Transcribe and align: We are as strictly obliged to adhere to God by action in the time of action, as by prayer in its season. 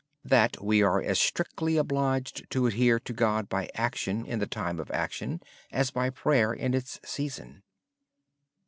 We 0.59 0.81
are 0.81 0.99
as 0.99 1.19
strictly 1.21 1.77
obliged 1.77 2.49
to 2.49 2.65
adhere 2.65 2.99
to 3.01 3.13
God 3.13 3.47
by 3.47 3.69
action 3.75 4.25
in 4.25 4.39
the 4.39 4.47
time 4.47 4.79
of 4.79 4.89
action, 4.89 5.43
as 5.71 5.91
by 5.91 6.09
prayer 6.09 6.51
in 6.51 6.73
its 6.73 6.99
season. 7.05 7.61